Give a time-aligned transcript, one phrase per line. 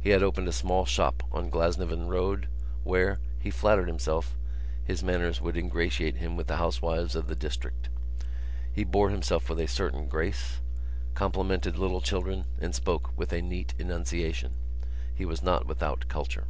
[0.00, 2.48] He had opened a small shop on Glasnevin Road
[2.82, 4.36] where, he flattered himself,
[4.84, 7.88] his manners would ingratiate him with the housewives of the district.
[8.72, 10.58] He bore himself with a certain grace,
[11.14, 14.54] complimented little children and spoke with a neat enunciation.
[15.14, 16.46] He was not without culture.